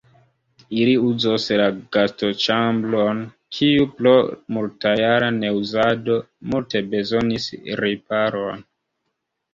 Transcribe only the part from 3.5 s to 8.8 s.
kiu pro multjara neuzado multe bezonis riparon.